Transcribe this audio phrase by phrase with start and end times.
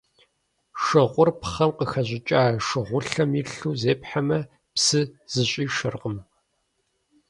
[0.83, 4.39] Шыгъур пхъэм къыхэщӀыкӀа шыгъулъэм илъу зепхьэмэ,
[4.73, 6.17] псы зыщӀишэркъым.